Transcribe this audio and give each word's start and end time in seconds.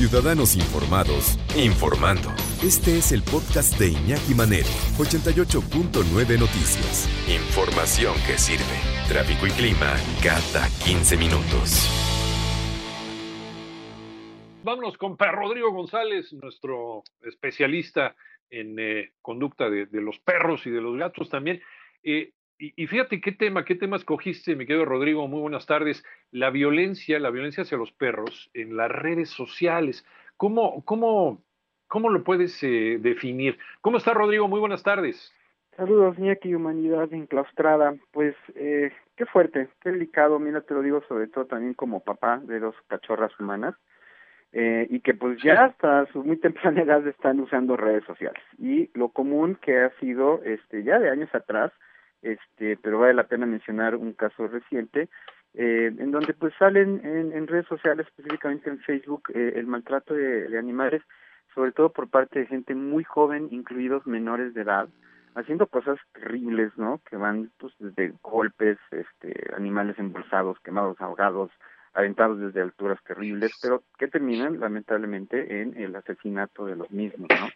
Ciudadanos 0.00 0.56
informados, 0.56 1.38
informando. 1.54 2.30
Este 2.64 2.96
es 2.96 3.12
el 3.12 3.22
podcast 3.22 3.78
de 3.78 3.88
Iñaki 3.88 4.34
Manero, 4.34 4.64
88.9 4.96 6.40
Noticias. 6.40 7.06
Información 7.28 8.14
que 8.26 8.38
sirve. 8.38 8.80
Tráfico 9.10 9.46
y 9.46 9.50
clima 9.50 9.92
cada 10.24 10.66
15 10.86 11.18
minutos. 11.18 11.84
Vámonos 14.64 14.96
con 14.96 15.18
Rodrigo 15.18 15.70
González, 15.70 16.32
nuestro 16.32 17.02
especialista 17.20 18.16
en 18.48 18.78
eh, 18.78 19.12
conducta 19.20 19.68
de, 19.68 19.86
los 19.92 20.18
perros 20.20 20.64
y 20.64 20.70
de 20.70 20.80
los 20.80 20.96
gatos 20.96 21.28
también. 21.28 21.60
Eh, 22.02 22.32
y, 22.60 22.86
fíjate 22.86 23.20
qué 23.20 23.32
tema, 23.32 23.64
qué 23.64 23.74
tema 23.74 23.96
escogiste, 23.96 24.54
mi 24.54 24.66
querido 24.66 24.84
Rodrigo, 24.84 25.26
muy 25.26 25.40
buenas 25.40 25.66
tardes. 25.66 26.04
La 26.30 26.50
violencia, 26.50 27.18
la 27.18 27.30
violencia 27.30 27.62
hacia 27.62 27.78
los 27.78 27.90
perros 27.92 28.50
en 28.54 28.76
las 28.76 28.90
redes 28.90 29.30
sociales. 29.30 30.06
¿Cómo, 30.36 30.84
cómo, 30.84 31.42
cómo 31.88 32.10
lo 32.10 32.22
puedes 32.22 32.62
eh, 32.62 32.98
definir? 33.00 33.58
¿Cómo 33.80 33.96
está 33.96 34.12
Rodrigo? 34.12 34.46
Muy 34.46 34.60
buenas 34.60 34.82
tardes. 34.82 35.34
Saludos, 35.76 36.18
Iñaki, 36.18 36.54
humanidad 36.54 37.12
enclaustrada. 37.12 37.94
Pues 38.12 38.36
qué 38.54 39.26
fuerte, 39.26 39.68
qué 39.80 39.90
delicado. 39.90 40.38
Mira, 40.38 40.60
te 40.60 40.74
lo 40.74 40.82
digo 40.82 41.02
sobre 41.08 41.28
todo 41.28 41.46
también 41.46 41.74
como 41.74 42.00
papá 42.00 42.38
de 42.44 42.60
dos 42.60 42.74
cachorras 42.88 43.32
humanas 43.40 43.74
eh, 44.52 44.86
y 44.90 45.00
que 45.00 45.14
pues 45.14 45.40
ya 45.42 45.66
hasta 45.66 46.06
su 46.06 46.24
muy 46.24 46.36
temprana 46.36 46.82
edad 46.82 47.06
están 47.06 47.38
usando 47.40 47.76
redes 47.76 48.04
sociales 48.04 48.42
y 48.58 48.90
lo 48.94 49.10
común 49.10 49.56
que 49.62 49.78
ha 49.78 49.90
sido 50.00 50.42
este 50.42 50.82
ya 50.82 50.98
de 50.98 51.08
años 51.08 51.32
atrás 51.32 51.70
este 52.22 52.76
pero 52.82 52.98
vale 52.98 53.14
la 53.14 53.26
pena 53.26 53.46
mencionar 53.46 53.96
un 53.96 54.12
caso 54.12 54.46
reciente 54.48 55.08
eh, 55.54 55.92
en 55.98 56.10
donde 56.10 56.34
pues 56.34 56.54
salen 56.58 57.00
en, 57.04 57.32
en, 57.32 57.46
redes 57.46 57.66
sociales 57.66 58.06
específicamente 58.06 58.70
en 58.70 58.78
Facebook 58.80 59.24
eh, 59.34 59.54
el 59.56 59.66
maltrato 59.66 60.14
de, 60.14 60.56
animales 60.58 61.02
sobre 61.54 61.72
todo 61.72 61.92
por 61.92 62.08
parte 62.08 62.40
de 62.40 62.46
gente 62.46 62.74
muy 62.74 63.04
joven 63.04 63.48
incluidos 63.50 64.06
menores 64.06 64.54
de 64.54 64.62
edad 64.62 64.88
haciendo 65.34 65.66
cosas 65.66 65.98
terribles 66.12 66.72
no 66.76 67.00
que 67.08 67.16
van 67.16 67.50
pues 67.58 67.72
desde 67.78 68.14
golpes 68.22 68.78
este 68.90 69.52
animales 69.56 69.98
embolsados 69.98 70.58
quemados 70.60 71.00
ahogados 71.00 71.50
aventados 71.94 72.38
desde 72.38 72.62
alturas 72.62 73.02
terribles, 73.04 73.52
pero 73.60 73.82
que 73.98 74.08
terminan 74.08 74.60
lamentablemente 74.60 75.62
en 75.62 75.76
el 75.76 75.94
asesinato 75.96 76.66
de 76.66 76.76
los 76.76 76.90
mismos, 76.90 77.28
¿no? 77.28 77.48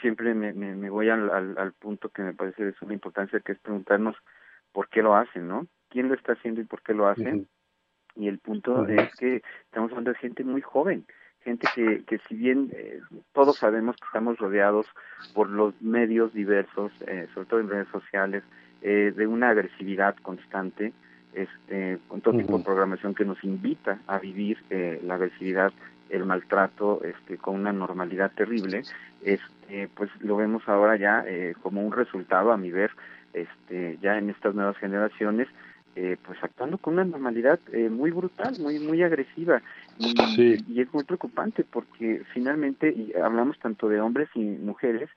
Siempre 0.00 0.34
me, 0.34 0.52
me, 0.52 0.90
voy 0.90 1.08
al, 1.08 1.30
al, 1.30 1.72
punto 1.72 2.08
que 2.08 2.22
me 2.22 2.34
parece 2.34 2.64
de 2.64 2.74
suma 2.74 2.92
importancia, 2.92 3.40
que 3.40 3.52
es 3.52 3.58
preguntarnos 3.58 4.16
por 4.72 4.88
qué 4.88 5.02
lo 5.02 5.14
hacen, 5.14 5.48
¿no? 5.48 5.66
¿Quién 5.88 6.08
lo 6.08 6.14
está 6.14 6.32
haciendo 6.32 6.60
y 6.60 6.64
por 6.64 6.82
qué 6.82 6.94
lo 6.94 7.06
hacen? 7.06 7.48
Y 8.14 8.28
el 8.28 8.38
punto 8.38 8.86
es 8.86 9.14
que 9.16 9.42
estamos 9.64 9.90
hablando 9.90 10.12
de 10.12 10.18
gente 10.18 10.44
muy 10.44 10.60
joven, 10.60 11.06
gente 11.40 11.66
que, 11.74 12.04
que 12.04 12.18
si 12.28 12.34
bien 12.34 12.70
eh, 12.72 13.00
todos 13.32 13.56
sabemos 13.56 13.96
que 13.96 14.06
estamos 14.06 14.38
rodeados 14.38 14.86
por 15.34 15.48
los 15.48 15.80
medios 15.80 16.32
diversos, 16.32 16.92
eh, 17.06 17.28
sobre 17.34 17.46
todo 17.46 17.60
en 17.60 17.68
redes 17.68 17.88
sociales, 17.88 18.44
eh, 18.82 19.12
de 19.16 19.26
una 19.26 19.50
agresividad 19.50 20.16
constante, 20.16 20.92
este, 21.34 21.98
con 22.08 22.20
todo 22.20 22.36
tipo 22.36 22.58
de 22.58 22.64
programación 22.64 23.14
que 23.14 23.24
nos 23.24 23.42
invita 23.42 24.00
a 24.06 24.18
vivir 24.18 24.58
eh, 24.70 25.00
la 25.04 25.14
agresividad, 25.14 25.72
el 26.12 26.26
maltrato, 26.26 27.00
este, 27.02 27.38
con 27.38 27.56
una 27.56 27.72
normalidad 27.72 28.30
terrible, 28.32 28.82
este, 29.22 29.88
pues 29.94 30.10
lo 30.20 30.36
vemos 30.36 30.62
ahora 30.66 30.96
ya 30.96 31.24
eh, 31.26 31.54
como 31.62 31.84
un 31.84 31.92
resultado, 31.92 32.52
a 32.52 32.56
mi 32.58 32.70
ver, 32.70 32.90
este, 33.32 33.98
ya 34.02 34.18
en 34.18 34.28
estas 34.28 34.54
nuevas 34.54 34.76
generaciones, 34.76 35.48
eh, 35.96 36.16
pues 36.24 36.38
actuando 36.42 36.78
con 36.78 36.94
una 36.94 37.04
normalidad 37.04 37.58
eh, 37.72 37.88
muy 37.88 38.10
brutal, 38.10 38.54
muy 38.60 38.78
muy 38.78 39.02
agresiva. 39.02 39.62
Y, 39.98 40.14
y, 40.68 40.80
es 40.80 40.92
muy 40.92 41.04
preocupante 41.04 41.64
porque 41.64 42.22
finalmente 42.32 42.90
y 42.90 43.12
hablamos 43.14 43.58
tanto 43.58 43.88
de 43.88 44.00
hombres 44.00 44.28
y 44.34 44.40
mujeres 44.40 45.10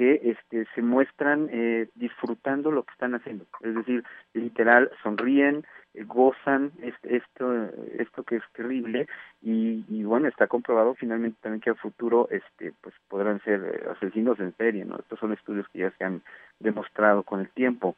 que 0.00 0.18
este, 0.30 0.66
se 0.74 0.80
muestran 0.80 1.50
eh, 1.52 1.90
disfrutando 1.94 2.70
lo 2.70 2.84
que 2.84 2.92
están 2.92 3.14
haciendo, 3.14 3.44
es 3.60 3.74
decir, 3.74 4.02
literal 4.32 4.90
sonríen, 5.02 5.66
eh, 5.92 6.04
gozan 6.04 6.72
esto 7.02 7.68
esto 7.98 8.22
que 8.22 8.36
es 8.36 8.42
terrible 8.54 9.06
y, 9.42 9.84
y, 9.90 10.04
bueno 10.04 10.26
está 10.28 10.46
comprobado 10.46 10.94
finalmente 10.94 11.36
también 11.42 11.60
que 11.60 11.68
a 11.68 11.74
futuro 11.74 12.28
este 12.30 12.72
pues 12.80 12.94
podrán 13.08 13.42
ser 13.42 13.60
eh, 13.62 13.90
asesinos 13.90 14.40
en 14.40 14.56
serie 14.56 14.86
no 14.86 14.96
estos 14.96 15.18
son 15.18 15.34
estudios 15.34 15.68
que 15.68 15.80
ya 15.80 15.90
se 15.90 16.04
han 16.04 16.22
demostrado 16.60 17.22
con 17.22 17.40
el 17.40 17.50
tiempo. 17.50 17.94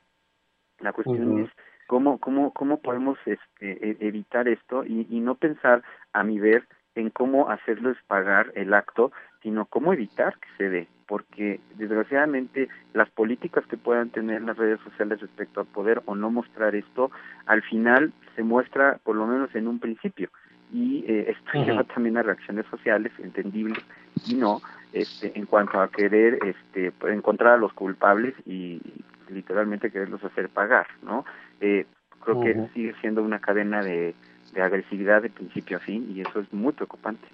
La 0.81 0.93
cuestión 0.93 1.45
es 1.45 1.51
cómo 1.87 2.19
cómo 2.19 2.53
cómo 2.53 2.81
podemos 2.81 3.17
este, 3.27 3.91
e, 3.91 3.97
evitar 4.01 4.49
esto 4.49 4.85
y, 4.85 5.07
y 5.09 5.21
no 5.21 5.37
pensar 5.37 5.85
a 6.13 6.25
mi 6.25 6.41
ver 6.41 6.67
en 6.95 7.11
cómo 7.11 7.51
hacerles 7.51 7.97
pagar 8.07 8.53
el 8.55 8.75
acto, 8.75 9.13
sino 9.43 9.65
cómo 9.67 9.93
evitar 9.93 10.35
que 10.39 10.49
se 10.57 10.71
dé, 10.71 10.89
porque 11.07 11.61
desgraciadamente 11.77 12.69
las 12.95 13.11
políticas 13.11 13.65
que 13.67 13.77
puedan 13.77 14.11
tener 14.11 14.43
las 14.43 14.57
redes 14.57 14.81
sociales 14.81 15.21
respecto 15.21 15.61
a 15.61 15.65
poder 15.65 16.03
o 16.07 16.15
no 16.15 16.31
mostrar 16.31 16.75
esto, 16.75 17.11
al 17.47 17.63
final 17.63 18.13
se 18.37 18.43
muestra 18.43 18.99
por 19.05 19.17
lo 19.17 19.27
menos 19.27 19.55
en 19.55 19.69
un 19.69 19.79
principio. 19.79 20.31
Y 20.73 21.05
eh, 21.07 21.31
esto 21.31 21.65
lleva 21.65 21.85
también 21.85 22.17
a 22.17 22.23
reacciones 22.23 22.65
sociales 22.67 23.13
entendibles 23.19 23.85
y 24.27 24.35
no 24.35 24.63
este 24.93 25.39
en 25.39 25.47
cuanto 25.47 25.81
a 25.81 25.91
querer 25.91 26.39
este 26.45 26.93
encontrar 27.11 27.55
a 27.55 27.57
los 27.59 27.73
culpables 27.73 28.35
y, 28.47 28.81
literalmente 29.29 29.91
quererlos 29.91 30.23
hacer 30.25 30.51
pagar 30.51 30.87
no 31.03 31.25
eh, 31.63 31.87
creo 32.21 32.41
que 32.43 32.69
sigue 32.75 32.95
siendo 33.01 33.23
una 33.23 33.39
cadena 33.39 33.83
de 33.83 34.15
de 34.53 34.63
agresividad 34.63 35.23
de 35.23 35.31
principio 35.31 35.79
a 35.79 35.81
fin 35.81 36.13
y 36.15 36.21
eso 36.21 36.41
es 36.41 36.53
muy 36.53 36.73
preocupante. 36.73 37.27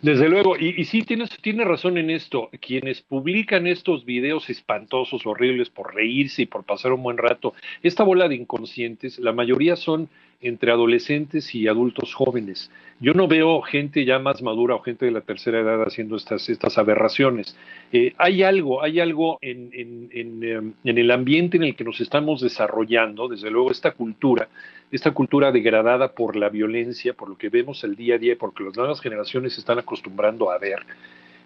Desde 0.00 0.28
luego, 0.28 0.56
y, 0.56 0.74
y 0.80 0.84
sí, 0.86 1.02
tienes, 1.02 1.28
tiene 1.42 1.64
razón 1.64 1.98
en 1.98 2.08
esto. 2.08 2.48
Quienes 2.60 3.02
publican 3.02 3.66
estos 3.66 4.06
videos 4.06 4.48
espantosos, 4.48 5.26
horribles, 5.26 5.68
por 5.68 5.94
reírse 5.94 6.42
y 6.42 6.46
por 6.46 6.64
pasar 6.64 6.92
un 6.92 7.02
buen 7.02 7.18
rato, 7.18 7.52
esta 7.82 8.04
bola 8.04 8.26
de 8.28 8.36
inconscientes, 8.36 9.18
la 9.18 9.32
mayoría 9.32 9.76
son 9.76 10.08
entre 10.40 10.70
adolescentes 10.70 11.52
y 11.54 11.66
adultos 11.66 12.14
jóvenes. 12.14 12.70
Yo 13.00 13.12
no 13.12 13.26
veo 13.26 13.60
gente 13.62 14.04
ya 14.04 14.18
más 14.18 14.40
madura 14.40 14.76
o 14.76 14.80
gente 14.80 15.04
de 15.04 15.10
la 15.10 15.20
tercera 15.20 15.60
edad 15.60 15.82
haciendo 15.82 16.16
estas, 16.16 16.48
estas 16.48 16.78
aberraciones. 16.78 17.56
Eh, 17.92 18.14
hay 18.18 18.44
algo, 18.44 18.82
hay 18.82 19.00
algo 19.00 19.38
en, 19.40 19.70
em, 19.72 20.72
en, 20.84 20.98
el 20.98 21.10
ambiente 21.10 21.56
en 21.56 21.64
el 21.64 21.74
que 21.74 21.84
nos 21.84 22.00
estamos 22.00 22.40
desarrollando, 22.40 23.28
desde 23.28 23.50
luego 23.50 23.72
esta 23.72 23.92
cultura, 23.92 24.48
esta 24.92 25.10
cultura 25.12 25.50
degradada 25.50 26.12
por 26.12 26.36
la 26.36 26.48
violencia, 26.48 27.14
por 27.14 27.28
lo 27.28 27.36
que 27.36 27.48
vemos 27.48 27.82
el 27.82 27.96
día 27.96 28.14
a 28.14 28.18
día, 28.18 28.36
porque 28.38 28.62
las 28.62 28.76
nuevas 28.76 29.00
generaciones 29.00 29.58
están 29.58 29.78
acostumbrando 29.78 30.50
a 30.50 30.58
ver, 30.58 30.78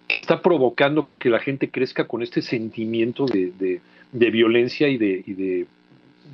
está 0.07 0.41
provocando 0.41 1.09
que 1.17 1.29
la 1.29 1.39
gente 1.39 1.69
crezca 1.69 2.05
con 2.07 2.21
este 2.21 2.41
sentimiento 2.43 3.25
de, 3.25 3.51
de, 3.57 3.81
de 4.11 4.31
violencia 4.31 4.87
y 4.87 4.97
de, 4.97 5.23
y 5.25 5.33
de 5.33 5.67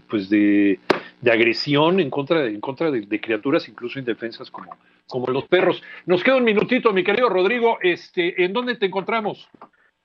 pues 0.10 0.30
de, 0.30 0.80
de, 1.22 1.32
agresión 1.32 2.00
en 2.00 2.10
contra, 2.10 2.42
de, 2.42 2.50
en 2.50 2.62
contra 2.62 2.92
de, 2.92 3.22
criaturas 3.22 3.68
incluso 3.68 4.00
indefensas 4.00 4.50
como, 4.52 4.76
como 5.08 5.28
los 5.28 5.46
perros. 5.46 5.82
Nos 6.06 6.24
queda 6.24 6.38
un 6.38 6.44
minutito, 6.44 6.94
mi 6.94 7.04
querido 7.04 7.30
Rodrigo. 7.30 7.78
Este, 7.82 8.44
¿En 8.44 8.54
dónde 8.54 8.76
te 8.76 8.88
encontramos? 8.88 9.50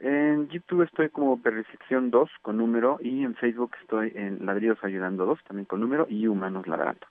En 0.01 0.49
YouTube 0.49 0.83
estoy 0.83 1.09
como 1.09 1.41
Percepción 1.41 2.11
2 2.11 2.29
con 2.43 2.59
número 2.59 2.99
y 3.01 3.23
en 3.23 3.35
Facebook 3.37 3.73
estoy 3.81 4.13
en 4.15 4.45
Ladridos 4.45 4.79
Ayudando 4.83 5.25
2 5.25 5.39
también 5.47 5.65
con 5.67 5.81
número 5.81 6.07
y 6.11 6.27
Humanos 6.27 6.67
Ladrando. 6.67 7.07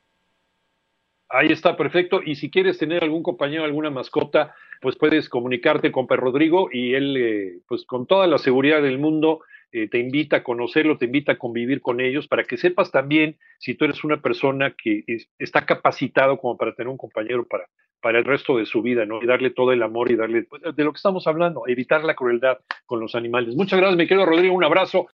Ahí 1.30 1.48
está, 1.48 1.76
perfecto. 1.76 2.22
Y 2.24 2.36
si 2.36 2.52
quieres 2.52 2.78
tener 2.78 3.04
algún 3.04 3.24
compañero, 3.24 3.64
alguna 3.64 3.90
mascota, 3.90 4.54
pues 4.82 4.96
puedes 4.96 5.30
comunicarte 5.30 5.92
con 5.92 6.06
Per 6.06 6.20
Rodrigo 6.20 6.70
y 6.72 6.94
él, 6.94 7.18
eh, 7.18 7.60
pues 7.68 7.86
con 7.86 8.06
toda 8.06 8.28
la 8.28 8.38
seguridad 8.38 8.84
del 8.84 9.00
mundo, 9.00 9.40
eh, 9.74 9.90
te 9.90 9.98
invita 9.98 10.38
a 10.38 10.44
conocerlo, 10.44 10.98
te 10.98 11.06
invita 11.06 11.34
a 11.34 11.38
convivir 11.38 11.82
con 11.82 12.00
ellos, 12.00 12.28
para 12.28 12.44
que 12.44 12.58
sepas 12.58 12.92
también 12.92 13.38
si 13.58 13.74
tú 13.74 13.86
eres 13.86 14.04
una 14.04 14.22
persona 14.22 14.76
que 14.82 15.04
está 15.40 15.66
capacitado 15.66 16.38
como 16.38 16.58
para 16.58 16.76
tener 16.76 16.90
un 16.90 16.98
compañero 16.98 17.48
para, 17.48 17.66
para 18.00 18.20
el 18.20 18.26
resto 18.26 18.58
de 18.58 18.66
su 18.66 18.82
vida, 18.82 19.06
¿no? 19.06 19.24
Y 19.24 19.26
darle 19.26 19.50
todo 19.50 19.72
el 19.72 19.82
amor 19.82 20.12
y 20.12 20.16
darle, 20.16 20.44
pues, 20.44 20.62
de 20.62 20.84
lo 20.84 20.92
que 20.92 20.98
estamos 20.98 21.26
hablando, 21.26 21.64
evitar 21.68 22.04
la 22.04 22.14
crueldad 22.14 22.60
con 22.86 23.00
los 23.00 23.16
animales. 23.16 23.56
Muchas 23.56 23.80
gracias, 23.80 23.98
mi 23.98 24.08
querido 24.08 24.26
Rodrigo, 24.26 24.54
un 24.54 24.64
abrazo. 24.64 25.08